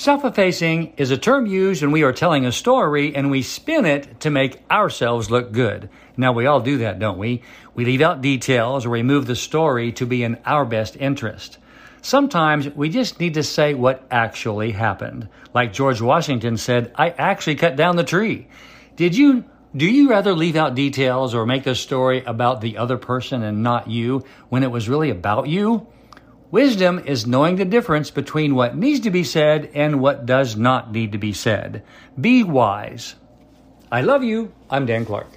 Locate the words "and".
3.14-3.30, 23.42-23.62, 29.72-30.00